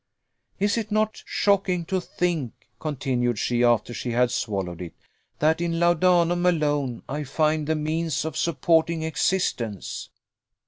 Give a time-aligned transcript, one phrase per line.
[0.57, 4.95] "Is not it shocking to think," continued she, after she had swallowed it,
[5.37, 10.09] "that in laudanum alone I find the means of supporting existence?"